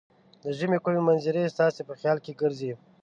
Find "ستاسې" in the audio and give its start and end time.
1.55-1.81